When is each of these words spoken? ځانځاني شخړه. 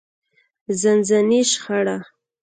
ځانځاني 0.79 1.39
شخړه. 1.51 1.97